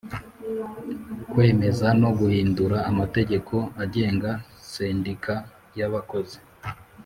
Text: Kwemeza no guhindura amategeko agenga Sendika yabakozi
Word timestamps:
Kwemeza 1.31 1.87
no 2.01 2.09
guhindura 2.19 2.77
amategeko 2.89 3.55
agenga 3.83 4.31
Sendika 4.71 5.33
yabakozi 5.79 6.39